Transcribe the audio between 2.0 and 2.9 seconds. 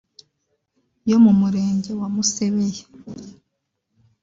Musebeya